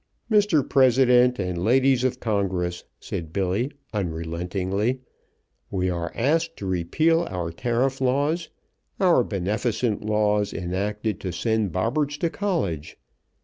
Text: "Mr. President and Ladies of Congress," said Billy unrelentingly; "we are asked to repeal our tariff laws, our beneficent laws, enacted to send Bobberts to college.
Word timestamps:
"Mr. 0.31 0.67
President 0.67 1.37
and 1.37 1.63
Ladies 1.63 2.03
of 2.03 2.19
Congress," 2.19 2.85
said 2.99 3.31
Billy 3.31 3.69
unrelentingly; 3.93 4.99
"we 5.69 5.91
are 5.91 6.11
asked 6.15 6.57
to 6.57 6.65
repeal 6.65 7.27
our 7.29 7.51
tariff 7.51 8.01
laws, 8.01 8.49
our 8.99 9.23
beneficent 9.23 10.03
laws, 10.03 10.53
enacted 10.55 11.19
to 11.19 11.31
send 11.31 11.71
Bobberts 11.71 12.17
to 12.17 12.31
college. 12.31 12.97